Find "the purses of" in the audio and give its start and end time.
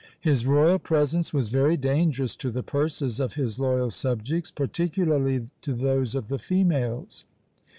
2.49-3.35